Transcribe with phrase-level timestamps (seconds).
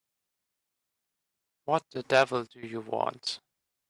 [1.65, 3.39] What the devil do you want?